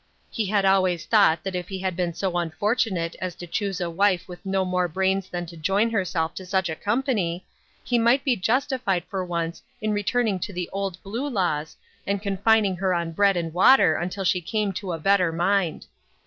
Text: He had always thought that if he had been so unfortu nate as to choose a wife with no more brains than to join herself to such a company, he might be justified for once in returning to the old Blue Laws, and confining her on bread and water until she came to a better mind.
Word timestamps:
He 0.31 0.47
had 0.47 0.65
always 0.65 1.05
thought 1.05 1.43
that 1.43 1.53
if 1.55 1.67
he 1.67 1.77
had 1.77 1.95
been 1.95 2.15
so 2.15 2.31
unfortu 2.31 2.91
nate 2.91 3.15
as 3.21 3.35
to 3.35 3.45
choose 3.45 3.79
a 3.79 3.87
wife 3.87 4.27
with 4.27 4.43
no 4.43 4.65
more 4.65 4.87
brains 4.87 5.29
than 5.29 5.45
to 5.45 5.55
join 5.55 5.91
herself 5.91 6.33
to 6.33 6.45
such 6.47 6.69
a 6.69 6.75
company, 6.75 7.45
he 7.83 7.99
might 7.99 8.23
be 8.23 8.35
justified 8.35 9.03
for 9.11 9.23
once 9.23 9.61
in 9.79 9.93
returning 9.93 10.39
to 10.39 10.51
the 10.53 10.67
old 10.73 10.97
Blue 11.03 11.29
Laws, 11.29 11.77
and 12.07 12.19
confining 12.19 12.77
her 12.77 12.95
on 12.95 13.11
bread 13.11 13.37
and 13.37 13.53
water 13.53 13.93
until 13.95 14.23
she 14.23 14.41
came 14.41 14.73
to 14.73 14.91
a 14.93 14.97
better 14.97 15.31
mind. 15.31 15.85